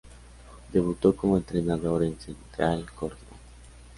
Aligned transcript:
Debutó 0.73 1.15
como 1.15 1.37
entrenador 1.37 2.03
en 2.03 2.19
Central 2.19 2.89
Córdoba. 2.95 3.37